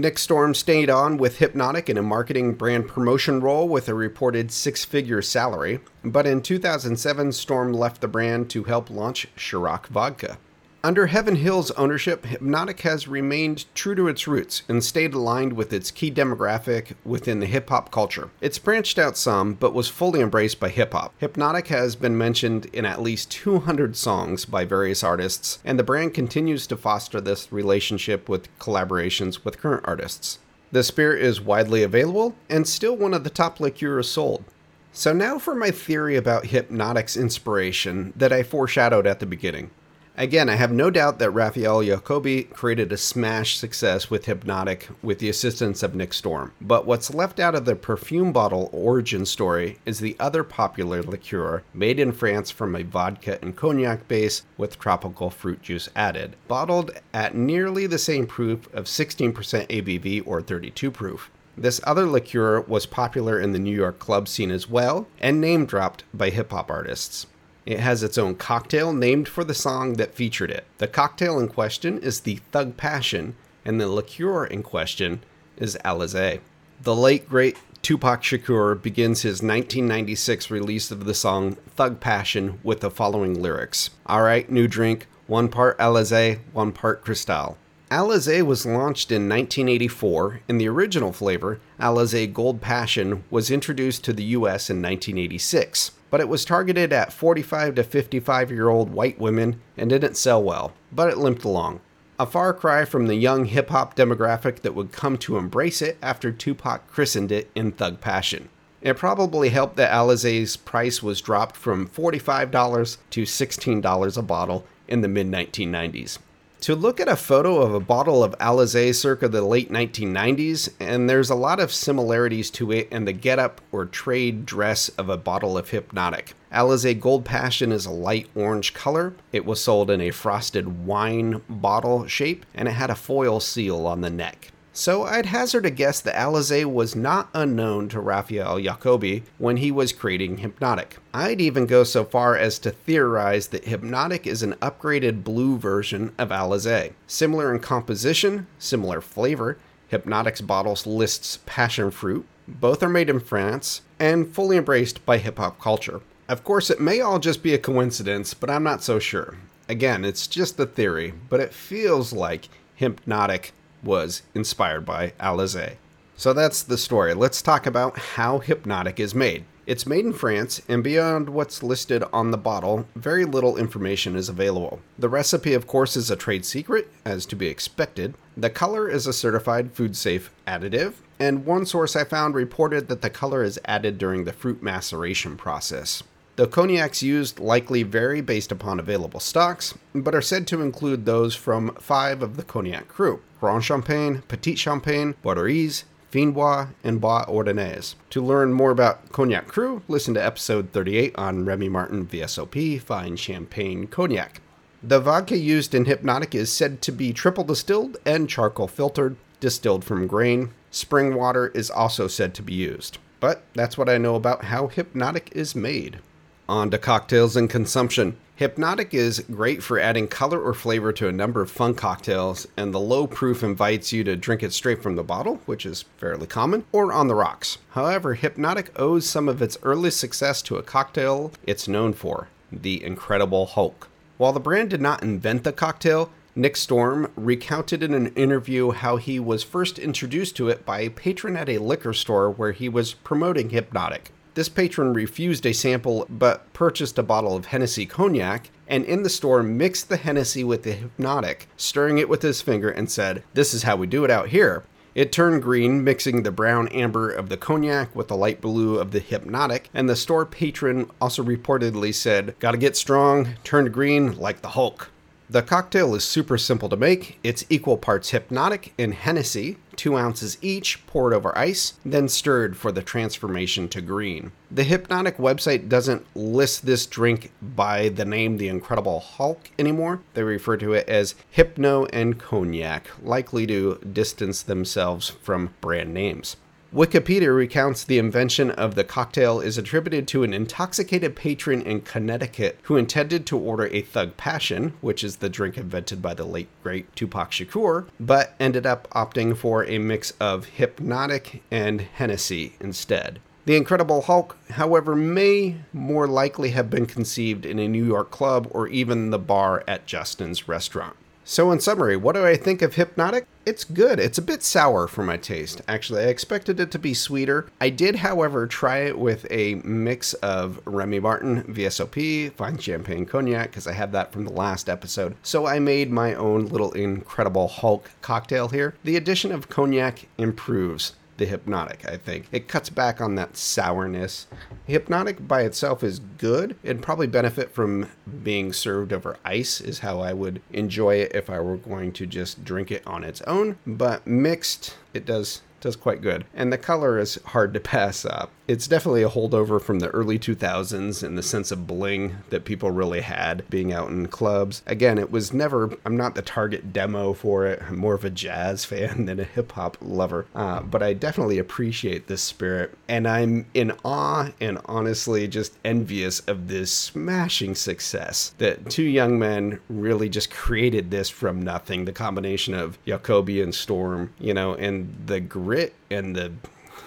Nick 0.00 0.16
Storm 0.16 0.54
stayed 0.54 0.88
on 0.88 1.16
with 1.16 1.38
Hpnotiq 1.38 1.88
in 1.88 1.98
a 1.98 2.02
marketing 2.02 2.54
brand 2.54 2.86
promotion 2.86 3.40
role 3.40 3.68
with 3.68 3.88
a 3.88 3.94
reported 3.94 4.52
six 4.52 4.84
figure 4.84 5.20
salary, 5.20 5.80
but 6.04 6.24
in 6.24 6.40
2007, 6.40 7.32
Storm 7.32 7.72
left 7.72 8.00
the 8.00 8.06
brand 8.06 8.48
to 8.50 8.62
help 8.62 8.90
launch 8.90 9.26
Ciroc 9.36 9.88
Vodka. 9.88 10.38
Under 10.84 11.08
Heaven 11.08 11.34
Hill's 11.34 11.72
ownership, 11.72 12.22
Hpnotiq 12.22 12.80
has 12.82 13.08
remained 13.08 13.64
true 13.74 13.96
to 13.96 14.06
its 14.06 14.28
roots 14.28 14.62
and 14.68 14.84
stayed 14.84 15.12
aligned 15.12 15.54
with 15.54 15.72
its 15.72 15.90
key 15.90 16.08
demographic 16.08 16.94
within 17.04 17.40
the 17.40 17.46
hip 17.46 17.68
hop 17.68 17.90
culture. 17.90 18.30
It's 18.40 18.60
branched 18.60 18.96
out 18.96 19.16
some, 19.16 19.54
but 19.54 19.74
was 19.74 19.88
fully 19.88 20.20
embraced 20.20 20.60
by 20.60 20.68
hip 20.68 20.92
hop. 20.92 21.18
Hpnotiq 21.20 21.66
has 21.66 21.96
been 21.96 22.16
mentioned 22.16 22.66
in 22.66 22.84
at 22.84 23.02
least 23.02 23.28
200 23.32 23.96
songs 23.96 24.44
by 24.44 24.64
various 24.64 25.02
artists, 25.02 25.58
and 25.64 25.80
the 25.80 25.82
brand 25.82 26.14
continues 26.14 26.64
to 26.68 26.76
foster 26.76 27.20
this 27.20 27.52
relationship 27.52 28.28
with 28.28 28.56
collaborations 28.60 29.44
with 29.44 29.58
current 29.58 29.84
artists. 29.84 30.38
The 30.70 30.84
spirit 30.84 31.20
is 31.22 31.40
widely 31.40 31.82
available 31.82 32.36
and 32.48 32.68
still 32.68 32.96
one 32.96 33.14
of 33.14 33.24
the 33.24 33.30
top 33.30 33.58
liqueurs 33.58 34.08
sold. 34.08 34.44
So, 34.92 35.12
now 35.12 35.40
for 35.40 35.56
my 35.56 35.72
theory 35.72 36.14
about 36.14 36.44
Hpnotiq's 36.44 37.16
inspiration 37.16 38.12
that 38.14 38.32
I 38.32 38.44
foreshadowed 38.44 39.08
at 39.08 39.18
the 39.18 39.26
beginning. 39.26 39.70
Again, 40.18 40.48
I 40.48 40.56
have 40.56 40.72
no 40.72 40.90
doubt 40.90 41.20
that 41.20 41.30
Raffaele 41.30 41.84
Jacobi 41.84 42.52
created 42.52 42.90
a 42.90 42.96
smash 42.96 43.56
success 43.56 44.10
with 44.10 44.26
Hpnotiq 44.26 44.88
with 45.00 45.20
the 45.20 45.28
assistance 45.28 45.80
of 45.84 45.94
Nick 45.94 46.12
Storm. 46.12 46.52
But 46.60 46.86
what's 46.86 47.14
left 47.14 47.38
out 47.38 47.54
of 47.54 47.66
the 47.66 47.76
perfume 47.76 48.32
bottle 48.32 48.68
origin 48.72 49.24
story 49.24 49.78
is 49.86 50.00
the 50.00 50.16
other 50.18 50.42
popular 50.42 51.04
liqueur 51.04 51.62
made 51.72 52.00
in 52.00 52.10
France 52.10 52.50
from 52.50 52.74
a 52.74 52.82
vodka 52.82 53.38
and 53.40 53.54
cognac 53.54 54.08
base 54.08 54.42
with 54.56 54.80
tropical 54.80 55.30
fruit 55.30 55.62
juice 55.62 55.88
added, 55.94 56.34
bottled 56.48 56.90
at 57.14 57.36
nearly 57.36 57.86
the 57.86 57.96
same 57.96 58.26
proof 58.26 58.66
of 58.74 58.86
16% 58.86 59.32
ABV 59.32 60.26
or 60.26 60.42
32 60.42 60.90
proof. 60.90 61.30
This 61.56 61.80
other 61.84 62.06
liqueur 62.06 62.62
was 62.62 62.86
popular 62.86 63.38
in 63.38 63.52
the 63.52 63.60
New 63.60 63.74
York 63.74 64.00
club 64.00 64.26
scene 64.26 64.50
as 64.50 64.68
well 64.68 65.06
and 65.20 65.40
name 65.40 65.64
dropped 65.64 66.02
by 66.12 66.30
hip 66.30 66.50
hop 66.50 66.72
artists. 66.72 67.28
It 67.68 67.80
has 67.80 68.02
its 68.02 68.16
own 68.16 68.36
cocktail 68.36 68.94
named 68.94 69.28
for 69.28 69.44
the 69.44 69.52
song 69.52 69.96
that 69.96 70.14
featured 70.14 70.50
it. 70.50 70.64
The 70.78 70.88
cocktail 70.88 71.38
in 71.38 71.48
question 71.48 71.98
is 71.98 72.20
the 72.20 72.36
Thug 72.50 72.78
Passion, 72.78 73.36
and 73.62 73.78
the 73.78 73.88
liqueur 73.88 74.46
in 74.46 74.62
question 74.62 75.22
is 75.58 75.76
Alizé. 75.84 76.40
The 76.80 76.96
late 76.96 77.28
great 77.28 77.58
Tupac 77.82 78.22
Shakur 78.22 78.80
begins 78.80 79.20
his 79.20 79.42
1996 79.42 80.50
release 80.50 80.90
of 80.90 81.04
the 81.04 81.12
song 81.12 81.58
Thug 81.76 82.00
Passion 82.00 82.58
with 82.62 82.80
the 82.80 82.90
following 82.90 83.34
lyrics 83.34 83.90
Alright, 84.08 84.50
new 84.50 84.66
drink, 84.66 85.06
one 85.26 85.50
part 85.50 85.76
Alizé, 85.76 86.38
one 86.54 86.72
part 86.72 87.04
Cristal. 87.04 87.58
Alizé 87.90 88.40
was 88.40 88.64
launched 88.64 89.12
in 89.12 89.28
1984, 89.28 90.40
and 90.48 90.58
the 90.58 90.68
original 90.68 91.12
flavor, 91.12 91.60
Alizé 91.78 92.32
Gold 92.32 92.62
Passion, 92.62 93.24
was 93.28 93.50
introduced 93.50 94.04
to 94.04 94.14
the 94.14 94.24
US 94.24 94.70
in 94.70 94.80
1986 94.80 95.90
but 96.10 96.20
it 96.20 96.28
was 96.28 96.44
targeted 96.44 96.92
at 96.92 97.12
45 97.12 97.74
to 97.76 97.84
55 97.84 98.50
year 98.50 98.68
old 98.68 98.90
white 98.90 99.18
women 99.18 99.60
and 99.76 99.90
didn't 99.90 100.16
sell 100.16 100.42
well, 100.42 100.72
but 100.92 101.08
it 101.08 101.18
limped 101.18 101.44
along. 101.44 101.80
A 102.18 102.26
far 102.26 102.52
cry 102.52 102.84
from 102.84 103.06
the 103.06 103.14
young 103.14 103.44
hip 103.44 103.70
hop 103.70 103.94
demographic 103.94 104.60
that 104.60 104.74
would 104.74 104.92
come 104.92 105.16
to 105.18 105.36
embrace 105.36 105.80
it 105.80 105.98
after 106.02 106.32
Tupac 106.32 106.88
christened 106.88 107.30
it 107.30 107.50
in 107.54 107.72
Thug 107.72 108.00
Passion. 108.00 108.48
It 108.80 108.96
probably 108.96 109.48
helped 109.48 109.76
that 109.76 109.92
Alizé's 109.92 110.56
price 110.56 111.02
was 111.02 111.20
dropped 111.20 111.56
from 111.56 111.88
$45 111.88 112.96
to 113.10 113.22
$16 113.22 114.16
a 114.16 114.22
bottle 114.22 114.64
in 114.86 115.00
the 115.00 115.08
mid 115.08 115.28
1990s 115.28 116.18
to 116.60 116.74
look 116.74 117.00
at 117.00 117.08
a 117.08 117.16
photo 117.16 117.60
of 117.62 117.72
a 117.72 117.80
bottle 117.80 118.24
of 118.24 118.36
Alizé 118.38 118.94
circa 118.94 119.28
the 119.28 119.42
late 119.42 119.70
1990s, 119.70 120.72
and 120.80 121.08
there's 121.08 121.30
a 121.30 121.34
lot 121.34 121.60
of 121.60 121.72
similarities 121.72 122.50
to 122.50 122.72
it 122.72 122.88
and 122.90 123.06
the 123.06 123.12
getup 123.12 123.60
or 123.70 123.86
trade 123.86 124.44
dress 124.44 124.88
of 124.90 125.08
a 125.08 125.16
bottle 125.16 125.56
of 125.56 125.70
Hpnotiq. 125.70 126.32
Alizé 126.52 126.98
Gold 126.98 127.24
Passion 127.24 127.70
is 127.70 127.86
a 127.86 127.90
light 127.90 128.28
orange 128.34 128.74
color. 128.74 129.14
It 129.32 129.44
was 129.44 129.62
sold 129.62 129.90
in 129.90 130.00
a 130.00 130.10
frosted 130.10 130.86
wine 130.86 131.42
bottle 131.48 132.06
shape, 132.06 132.44
and 132.54 132.66
it 132.66 132.72
had 132.72 132.90
a 132.90 132.94
foil 132.94 133.38
seal 133.38 133.86
on 133.86 134.00
the 134.00 134.10
neck. 134.10 134.50
So 134.78 135.02
I'd 135.02 135.26
hazard 135.26 135.66
a 135.66 135.70
guess 135.70 136.00
that 136.02 136.14
Alizé 136.14 136.64
was 136.64 136.94
not 136.94 137.30
unknown 137.34 137.88
to 137.88 137.98
Raffaele 137.98 138.60
Jacobi 138.60 139.24
when 139.36 139.56
he 139.56 139.72
was 139.72 139.92
creating 139.92 140.36
Hpnotiq. 140.36 140.98
I'd 141.12 141.40
even 141.40 141.66
go 141.66 141.82
so 141.82 142.04
far 142.04 142.36
as 142.36 142.60
to 142.60 142.70
theorize 142.70 143.48
that 143.48 143.64
Hpnotiq 143.64 144.24
is 144.24 144.44
an 144.44 144.52
upgraded 144.62 145.24
blue 145.24 145.58
version 145.58 146.14
of 146.16 146.28
Alizé. 146.28 146.92
Similar 147.08 147.52
in 147.52 147.60
composition, 147.60 148.46
similar 148.60 149.00
flavor, 149.00 149.58
Hpnotiq's 149.90 150.42
bottles 150.42 150.86
lists 150.86 151.40
passion 151.44 151.90
fruit. 151.90 152.24
Both 152.46 152.80
are 152.80 152.88
made 152.88 153.10
in 153.10 153.18
France 153.18 153.80
and 153.98 154.32
fully 154.32 154.56
embraced 154.56 155.04
by 155.04 155.18
hip 155.18 155.38
hop 155.38 155.60
culture. 155.60 156.02
Of 156.28 156.44
course, 156.44 156.70
it 156.70 156.80
may 156.80 157.00
all 157.00 157.18
just 157.18 157.42
be 157.42 157.52
a 157.52 157.58
coincidence, 157.58 158.32
but 158.32 158.48
I'm 158.48 158.62
not 158.62 158.84
so 158.84 159.00
sure. 159.00 159.38
Again, 159.68 160.04
it's 160.04 160.28
just 160.28 160.60
a 160.60 160.66
theory, 160.66 161.14
but 161.28 161.40
it 161.40 161.52
feels 161.52 162.12
like 162.12 162.48
Hpnotiq 162.80 163.50
was 163.82 164.22
inspired 164.34 164.84
by 164.84 165.12
Alizé. 165.20 165.76
So 166.16 166.32
that's 166.32 166.62
the 166.62 166.78
story. 166.78 167.14
Let's 167.14 167.42
talk 167.42 167.66
about 167.66 167.96
how 167.96 168.40
Hpnotiq 168.40 168.98
is 168.98 169.14
made. 169.14 169.44
It's 169.68 169.86
made 169.86 170.06
in 170.06 170.14
France, 170.14 170.62
and 170.66 170.82
beyond 170.82 171.28
what's 171.28 171.62
listed 171.62 172.02
on 172.12 172.30
the 172.30 172.38
bottle, 172.38 172.86
very 172.96 173.24
little 173.26 173.58
information 173.58 174.16
is 174.16 174.30
available. 174.30 174.80
The 174.98 175.10
recipe, 175.10 175.52
of 175.52 175.66
course, 175.66 175.94
is 175.94 176.10
a 176.10 176.16
trade 176.16 176.46
secret, 176.46 176.88
as 177.04 177.26
to 177.26 177.36
be 177.36 177.48
expected. 177.48 178.14
The 178.34 178.48
color 178.48 178.88
is 178.88 179.06
a 179.06 179.12
certified 179.12 179.72
food 179.72 179.94
safe 179.94 180.30
additive, 180.46 180.94
and 181.20 181.44
one 181.44 181.66
source 181.66 181.96
I 181.96 182.04
found 182.04 182.34
reported 182.34 182.88
that 182.88 183.02
the 183.02 183.10
color 183.10 183.42
is 183.42 183.60
added 183.66 183.98
during 183.98 184.24
the 184.24 184.32
fruit 184.32 184.62
maceration 184.62 185.36
process. 185.36 186.02
The 186.38 186.46
cognacs 186.46 187.02
used 187.02 187.40
likely 187.40 187.82
vary 187.82 188.20
based 188.20 188.52
upon 188.52 188.78
available 188.78 189.18
stocks, 189.18 189.74
but 189.92 190.14
are 190.14 190.22
said 190.22 190.46
to 190.46 190.62
include 190.62 191.04
those 191.04 191.34
from 191.34 191.74
five 191.80 192.22
of 192.22 192.36
the 192.36 192.44
cognac 192.44 192.86
cru 192.86 193.20
Grande 193.40 193.64
Champagne, 193.64 194.22
Petite 194.28 194.56
Champagne, 194.56 195.16
Borderies, 195.24 195.82
Finois, 196.12 196.68
and 196.84 197.00
Bois 197.00 197.24
Ordinaires. 197.26 197.96
To 198.10 198.22
learn 198.22 198.52
more 198.52 198.70
about 198.70 199.10
Cognac 199.10 199.48
Cru, 199.48 199.82
listen 199.88 200.14
to 200.14 200.24
episode 200.24 200.70
38 200.70 201.12
on 201.18 201.44
Remy 201.44 201.70
Martin 201.70 202.06
VSOP 202.06 202.80
Fine 202.82 203.16
Champagne 203.16 203.88
Cognac. 203.88 204.40
The 204.80 205.00
vodka 205.00 205.36
used 205.36 205.74
in 205.74 205.86
Hpnotiq 205.86 206.36
is 206.36 206.52
said 206.52 206.80
to 206.82 206.92
be 206.92 207.12
triple 207.12 207.42
distilled 207.42 207.96
and 208.06 208.30
charcoal 208.30 208.68
filtered, 208.68 209.16
distilled 209.40 209.84
from 209.84 210.06
grain. 210.06 210.50
Spring 210.70 211.16
water 211.16 211.48
is 211.48 211.68
also 211.68 212.06
said 212.06 212.32
to 212.34 212.42
be 212.42 212.54
used. 212.54 212.98
But 213.18 213.42
that's 213.54 213.76
what 213.76 213.88
I 213.88 213.98
know 213.98 214.14
about 214.14 214.44
how 214.44 214.68
Hpnotiq 214.68 215.32
is 215.32 215.56
made. 215.56 215.98
On 216.48 216.70
to 216.70 216.78
cocktails 216.78 217.36
and 217.36 217.50
consumption. 217.50 218.16
Hpnotiq 218.40 218.94
is 218.94 219.22
great 219.30 219.62
for 219.62 219.78
adding 219.78 220.08
color 220.08 220.40
or 220.40 220.54
flavor 220.54 220.92
to 220.94 221.08
a 221.08 221.12
number 221.12 221.42
of 221.42 221.50
fun 221.50 221.74
cocktails, 221.74 222.46
and 222.56 222.72
the 222.72 222.80
low 222.80 223.06
proof 223.06 223.42
invites 223.42 223.92
you 223.92 224.02
to 224.04 224.16
drink 224.16 224.42
it 224.42 224.54
straight 224.54 224.82
from 224.82 224.96
the 224.96 225.02
bottle, 225.02 225.40
which 225.44 225.66
is 225.66 225.84
fairly 225.98 226.26
common, 226.26 226.64
or 226.72 226.90
on 226.90 227.08
the 227.08 227.14
rocks. 227.14 227.58
However, 227.70 228.16
Hpnotiq 228.16 228.68
owes 228.76 229.06
some 229.06 229.28
of 229.28 229.42
its 229.42 229.58
early 229.62 229.90
success 229.90 230.40
to 230.42 230.56
a 230.56 230.62
cocktail 230.62 231.32
it's 231.46 231.68
known 231.68 231.92
for 231.92 232.28
the 232.50 232.82
Incredible 232.82 233.44
Hulk. 233.44 233.88
While 234.16 234.32
the 234.32 234.40
brand 234.40 234.70
did 234.70 234.80
not 234.80 235.02
invent 235.02 235.44
the 235.44 235.52
cocktail, 235.52 236.10
Nick 236.34 236.56
Storm 236.56 237.10
recounted 237.16 237.82
in 237.82 237.92
an 237.92 238.14
interview 238.14 238.70
how 238.70 238.96
he 238.96 239.20
was 239.20 239.42
first 239.42 239.78
introduced 239.78 240.36
to 240.36 240.48
it 240.48 240.64
by 240.64 240.80
a 240.80 240.90
patron 240.90 241.36
at 241.36 241.48
a 241.48 241.58
liquor 241.58 241.92
store 241.92 242.30
where 242.30 242.52
he 242.52 242.68
was 242.68 242.94
promoting 242.94 243.50
Hpnotiq. 243.50 244.12
This 244.38 244.48
patron 244.48 244.92
refused 244.92 245.44
a 245.46 245.52
sample 245.52 246.06
but 246.08 246.52
purchased 246.52 246.96
a 246.96 247.02
bottle 247.02 247.34
of 247.34 247.46
Hennessy 247.46 247.86
cognac 247.86 248.50
and 248.68 248.84
in 248.84 249.02
the 249.02 249.10
store 249.10 249.42
mixed 249.42 249.88
the 249.88 249.96
Hennessy 249.96 250.44
with 250.44 250.62
the 250.62 250.74
Hpnotiq, 250.74 251.46
stirring 251.56 251.98
it 251.98 252.08
with 252.08 252.22
his 252.22 252.40
finger 252.40 252.70
and 252.70 252.88
said, 252.88 253.24
This 253.34 253.52
is 253.52 253.64
how 253.64 253.74
we 253.74 253.88
do 253.88 254.04
it 254.04 254.12
out 254.12 254.28
here. 254.28 254.62
It 254.94 255.10
turned 255.10 255.42
green, 255.42 255.82
mixing 255.82 256.22
the 256.22 256.30
brown 256.30 256.68
amber 256.68 257.10
of 257.10 257.30
the 257.30 257.36
cognac 257.36 257.96
with 257.96 258.06
the 258.06 258.16
light 258.16 258.40
blue 258.40 258.78
of 258.78 258.92
the 258.92 259.00
Hpnotiq, 259.00 259.64
and 259.74 259.88
the 259.88 259.96
store 259.96 260.24
patron 260.24 260.88
also 261.00 261.24
reportedly 261.24 261.92
said, 261.92 262.36
Gotta 262.38 262.58
get 262.58 262.76
strong, 262.76 263.30
turned 263.42 263.72
green 263.74 264.16
like 264.18 264.42
the 264.42 264.50
Hulk. 264.50 264.92
The 265.30 265.42
cocktail 265.42 265.94
is 265.94 266.04
super 266.04 266.38
simple 266.38 266.70
to 266.70 266.76
make. 266.76 267.18
It's 267.22 267.44
equal 267.50 267.76
parts 267.76 268.12
Hpnotiq 268.12 268.70
and 268.78 268.94
Hennessy, 268.94 269.58
two 269.76 269.94
ounces 269.94 270.38
each, 270.40 270.86
poured 270.86 271.12
over 271.12 271.36
ice, 271.36 271.74
then 271.84 272.08
stirred 272.08 272.56
for 272.56 272.72
the 272.72 272.80
transformation 272.80 273.68
to 273.68 273.82
green. 273.82 274.32
The 274.50 274.64
Hpnotiq 274.64 275.16
website 275.16 275.68
doesn't 275.68 276.06
list 276.16 276.64
this 276.64 276.86
drink 276.86 277.30
by 277.42 277.90
the 277.90 278.06
name 278.06 278.38
The 278.38 278.48
Incredible 278.48 279.00
Hulk 279.00 279.50
anymore. 279.58 280.00
They 280.14 280.22
refer 280.22 280.56
to 280.56 280.72
it 280.72 280.88
as 280.88 281.14
Hypno 281.30 281.84
and 281.92 282.18
Cognac, 282.18 282.88
likely 283.02 283.46
to 283.48 283.80
distance 283.92 284.40
themselves 284.40 285.10
from 285.10 285.52
brand 285.60 285.92
names. 285.92 286.36
Wikipedia 286.74 287.34
recounts 287.34 287.82
the 287.82 287.98
invention 287.98 288.50
of 288.50 288.74
the 288.74 288.84
cocktail 288.84 289.40
is 289.40 289.56
attributed 289.56 290.06
to 290.08 290.22
an 290.22 290.34
intoxicated 290.34 291.16
patron 291.16 291.62
in 291.62 291.80
Connecticut 291.80 292.58
who 292.64 292.76
intended 292.76 293.24
to 293.24 293.38
order 293.38 293.68
a 293.68 293.80
Thug 293.80 294.18
Passion, 294.18 294.74
which 294.82 295.02
is 295.02 295.16
the 295.16 295.30
drink 295.30 295.56
invented 295.56 296.02
by 296.02 296.12
the 296.12 296.26
late 296.26 296.50
great 296.62 296.94
Tupac 296.94 297.30
Shakur, 297.30 297.86
but 297.98 298.34
ended 298.38 298.66
up 298.66 298.86
opting 298.90 299.34
for 299.34 299.64
a 299.64 299.78
mix 299.78 300.10
of 300.20 300.46
Hpnotiq 300.58 301.40
and 301.50 301.80
Hennessy 301.80 302.52
instead. 302.60 303.18
The 303.46 303.56
Incredible 303.56 304.02
Hulk, 304.02 304.36
however, 304.50 304.94
may 304.94 305.56
more 305.72 306.06
likely 306.06 306.50
have 306.50 306.68
been 306.68 306.84
conceived 306.84 307.46
in 307.46 307.58
a 307.58 307.66
New 307.66 307.84
York 307.84 308.10
club 308.10 308.46
or 308.50 308.68
even 308.68 309.08
the 309.08 309.18
bar 309.18 309.64
at 309.66 309.86
Justin's 309.86 310.48
restaurant. 310.48 310.96
So, 311.30 311.52
in 311.52 311.60
summary, 311.60 311.94
what 311.94 312.14
do 312.14 312.24
I 312.24 312.38
think 312.38 312.62
of 312.62 312.76
Hpnotiq? 312.76 313.26
It's 313.44 313.62
good. 313.62 314.00
It's 314.00 314.16
a 314.16 314.22
bit 314.22 314.42
sour 314.42 314.88
for 314.88 315.02
my 315.02 315.18
taste. 315.18 315.60
Actually, 315.68 316.04
I 316.04 316.06
expected 316.06 316.58
it 316.58 316.70
to 316.70 316.78
be 316.78 316.94
sweeter. 316.94 317.50
I 317.60 317.68
did, 317.68 317.96
however, 317.96 318.46
try 318.46 318.78
it 318.78 318.98
with 318.98 319.26
a 319.30 319.56
mix 319.56 320.14
of 320.14 320.58
Remy 320.64 321.00
Martin 321.00 321.42
VSOP, 321.42 322.32
Fine 322.32 322.56
Champagne 322.56 323.04
Cognac, 323.04 323.50
because 323.50 323.66
I 323.66 323.74
had 323.74 323.92
that 323.92 324.10
from 324.10 324.24
the 324.24 324.32
last 324.32 324.70
episode. 324.70 325.16
So 325.22 325.46
I 325.46 325.58
made 325.58 325.90
my 325.90 326.14
own 326.14 326.46
little 326.46 326.72
Incredible 326.72 327.48
Hulk 327.48 327.90
cocktail 328.00 328.48
here. 328.48 328.74
The 328.84 328.96
addition 328.96 329.30
of 329.30 329.50
cognac 329.50 330.08
improves 330.16 330.94
the 331.18 331.26
Hpnotiq, 331.26 331.88
I 331.88 331.96
think. 331.96 332.26
It 332.32 332.48
cuts 332.48 332.70
back 332.70 333.00
on 333.00 333.16
that 333.16 333.36
sourness. 333.36 334.26
Hpnotiq 334.68 335.28
by 335.28 335.42
itself 335.42 335.84
is 335.84 335.98
good. 335.98 336.56
It'd 336.62 336.82
probably 336.82 337.06
benefit 337.06 337.50
from 337.50 337.88
being 338.22 338.52
served 338.52 338.92
over 338.92 339.18
ice, 339.24 339.60
is 339.60 339.80
how 339.80 340.00
I 340.00 340.12
would 340.12 340.40
enjoy 340.52 340.96
it 340.96 341.12
if 341.14 341.28
I 341.28 341.40
were 341.40 341.56
going 341.56 341.92
to 341.92 342.06
just 342.06 342.44
drink 342.44 342.70
it 342.70 342.86
on 342.86 343.04
its 343.04 343.20
own. 343.22 343.58
But 343.66 344.06
mixed, 344.06 344.76
it 344.94 345.04
does 345.04 345.42
does 345.60 345.76
quite 345.76 346.02
good. 346.02 346.24
And 346.34 346.52
the 346.52 346.58
color 346.58 346.98
is 346.98 347.18
hard 347.26 347.54
to 347.54 347.60
pass 347.60 348.04
up. 348.04 348.30
It's 348.46 348.66
definitely 348.66 349.02
a 349.02 349.10
holdover 349.10 349.60
from 349.60 349.80
the 349.80 349.88
early 349.88 350.18
2000s 350.18 351.02
and 351.02 351.18
the 351.18 351.22
sense 351.22 351.50
of 351.50 351.66
bling 351.66 352.16
that 352.30 352.46
people 352.46 352.70
really 352.70 353.02
had 353.02 353.48
being 353.50 353.74
out 353.74 353.90
in 353.90 354.08
clubs. 354.08 354.62
Again, 354.66 354.96
it 354.96 355.10
was 355.10 355.34
never, 355.34 355.76
I'm 355.84 355.98
not 355.98 356.14
the 356.14 356.22
target 356.22 356.72
demo 356.72 357.12
for 357.12 357.46
it. 357.46 357.60
I'm 357.68 357.76
more 357.76 357.92
of 357.92 358.06
a 358.06 358.10
jazz 358.10 358.64
fan 358.64 359.04
than 359.04 359.20
a 359.20 359.24
hip 359.24 359.52
hop 359.52 359.76
lover. 359.82 360.26
Uh, 360.34 360.60
but 360.60 360.82
I 360.82 360.94
definitely 360.94 361.38
appreciate 361.38 362.06
this 362.06 362.22
spirit. 362.22 362.76
And 362.88 363.06
I'm 363.06 363.44
in 363.52 363.72
awe 363.84 364.30
and 364.40 364.58
honestly 364.64 365.28
just 365.28 365.58
envious 365.62 366.20
of 366.20 366.48
this 366.48 366.72
smashing 366.72 367.54
success 367.54 368.32
that 368.38 368.70
two 368.70 368.84
young 368.84 369.18
men 369.18 369.60
really 369.68 370.08
just 370.08 370.30
created 370.30 370.90
this 370.90 371.10
from 371.10 371.42
nothing. 371.42 371.84
The 371.84 371.92
combination 371.92 372.54
of 372.54 372.78
Jacoby 372.86 373.42
and 373.42 373.54
Storm, 373.54 374.14
you 374.18 374.32
know, 374.32 374.54
and 374.54 374.94
the 375.04 375.20
grit 375.48 375.72
and 375.90 376.14
the 376.14 376.30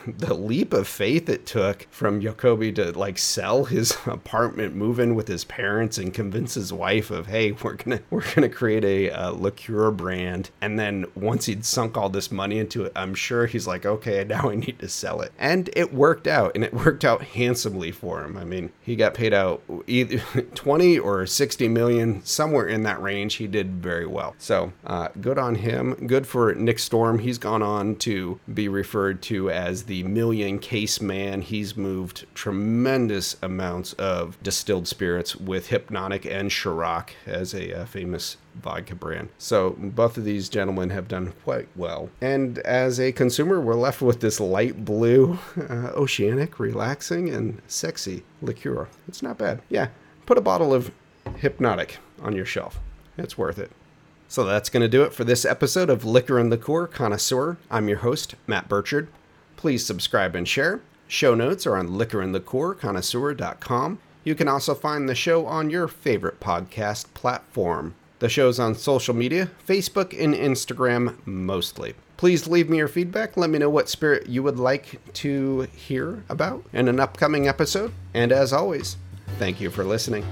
the 0.17 0.33
leap 0.33 0.73
of 0.73 0.87
faith 0.87 1.29
it 1.29 1.45
took 1.45 1.87
from 1.91 2.21
Jacoby 2.21 2.71
to 2.73 2.91
like 2.97 3.17
sell 3.17 3.65
his 3.65 3.97
apartment, 4.05 4.75
move 4.75 4.99
in 4.99 5.15
with 5.15 5.27
his 5.27 5.43
parents, 5.43 5.97
and 5.97 6.13
convince 6.13 6.53
his 6.53 6.73
wife 6.73 7.11
of, 7.11 7.27
hey, 7.27 7.51
we're 7.51 7.75
gonna 7.75 8.01
we're 8.09 8.33
gonna 8.33 8.49
create 8.49 8.83
a 8.83 9.11
uh, 9.11 9.31
liqueur 9.31 9.91
brand. 9.91 10.49
And 10.61 10.79
then 10.79 11.05
once 11.15 11.45
he'd 11.45 11.65
sunk 11.65 11.97
all 11.97 12.09
this 12.09 12.31
money 12.31 12.59
into 12.59 12.83
it, 12.83 12.91
I'm 12.95 13.13
sure 13.13 13.45
he's 13.45 13.67
like, 13.67 13.85
okay, 13.85 14.23
now 14.23 14.49
I 14.49 14.55
need 14.55 14.79
to 14.79 14.89
sell 14.89 15.21
it. 15.21 15.31
And 15.37 15.69
it 15.75 15.93
worked 15.93 16.27
out, 16.27 16.51
and 16.55 16.63
it 16.63 16.73
worked 16.73 17.05
out 17.05 17.23
handsomely 17.23 17.91
for 17.91 18.23
him. 18.23 18.37
I 18.37 18.43
mean, 18.43 18.71
he 18.81 18.95
got 18.95 19.13
paid 19.13 19.33
out 19.33 19.61
either 19.87 20.19
20 20.55 20.99
or 20.99 21.25
60 21.25 21.67
million, 21.67 22.23
somewhere 22.25 22.67
in 22.67 22.83
that 22.83 23.01
range. 23.01 23.35
He 23.35 23.47
did 23.47 23.81
very 23.81 24.07
well. 24.07 24.35
So 24.37 24.73
uh, 24.85 25.09
good 25.19 25.37
on 25.37 25.55
him. 25.55 25.93
Good 26.07 26.27
for 26.27 26.53
Nick 26.53 26.79
Storm. 26.79 27.19
He's 27.19 27.37
gone 27.37 27.61
on 27.61 27.95
to 27.97 28.39
be 28.51 28.67
referred 28.67 29.21
to 29.23 29.49
as 29.49 29.83
the 29.83 29.90
million 30.03 30.59
case 30.59 31.01
man. 31.01 31.41
He's 31.41 31.77
moved 31.77 32.25
tremendous 32.33 33.35
amounts 33.41 33.93
of 33.93 34.41
distilled 34.41 34.87
spirits 34.87 35.35
with 35.35 35.67
Hpnotiq 35.67 36.25
and 36.29 36.49
Ciroc 36.49 37.09
as 37.25 37.53
a 37.53 37.81
uh, 37.81 37.85
famous 37.85 38.37
vodka 38.55 38.95
brand. 38.95 39.29
So 39.37 39.75
both 39.77 40.17
of 40.17 40.23
these 40.23 40.49
gentlemen 40.49 40.89
have 40.89 41.07
done 41.07 41.33
quite 41.43 41.67
well. 41.75 42.09
And 42.21 42.59
as 42.59 42.99
a 42.99 43.11
consumer, 43.11 43.59
we're 43.61 43.75
left 43.75 44.01
with 44.01 44.21
this 44.21 44.39
light 44.39 44.83
blue, 44.83 45.37
uh, 45.57 45.91
oceanic, 45.93 46.59
relaxing, 46.59 47.29
and 47.29 47.61
sexy 47.67 48.23
liqueur. 48.41 48.87
It's 49.07 49.21
not 49.21 49.37
bad. 49.37 49.61
Yeah, 49.69 49.89
put 50.25 50.37
a 50.37 50.41
bottle 50.41 50.73
of 50.73 50.91
Hpnotiq 51.25 51.97
on 52.21 52.35
your 52.35 52.45
shelf. 52.45 52.79
It's 53.17 53.37
worth 53.37 53.59
it. 53.59 53.71
So 54.27 54.45
that's 54.45 54.69
going 54.69 54.81
to 54.81 54.87
do 54.87 55.03
it 55.03 55.13
for 55.13 55.25
this 55.25 55.43
episode 55.43 55.89
of 55.89 56.05
Liquor 56.05 56.39
and 56.39 56.49
Liqueur 56.49 56.87
Connoisseur. 56.87 57.57
I'm 57.69 57.89
your 57.89 57.97
host, 57.97 58.35
Matt 58.47 58.69
Burchard. 58.69 59.09
Please 59.61 59.85
subscribe 59.85 60.35
and 60.35 60.47
share. 60.47 60.81
Show 61.07 61.35
notes 61.35 61.67
are 61.67 61.77
on 61.77 61.89
liquorandliqueurconnoisseur.com. 61.89 63.99
You 64.23 64.33
can 64.33 64.47
also 64.47 64.73
find 64.73 65.07
the 65.07 65.13
show 65.13 65.45
on 65.45 65.69
your 65.69 65.87
favorite 65.87 66.39
podcast 66.39 67.13
platform. 67.13 67.93
The 68.17 68.27
show's 68.27 68.59
on 68.59 68.73
social 68.73 69.13
media, 69.13 69.51
Facebook 69.67 70.19
and 70.19 70.33
Instagram 70.33 71.15
mostly. 71.27 71.93
Please 72.17 72.47
leave 72.47 72.71
me 72.71 72.77
your 72.77 72.87
feedback. 72.87 73.37
Let 73.37 73.51
me 73.51 73.59
know 73.59 73.69
what 73.69 73.87
spirit 73.87 74.27
you 74.27 74.41
would 74.41 74.57
like 74.57 74.99
to 75.13 75.67
hear 75.75 76.23
about 76.27 76.63
in 76.73 76.87
an 76.87 76.99
upcoming 76.99 77.47
episode. 77.47 77.91
And 78.15 78.31
as 78.31 78.51
always, 78.51 78.97
thank 79.37 79.61
you 79.61 79.69
for 79.69 79.83
listening. 79.83 80.25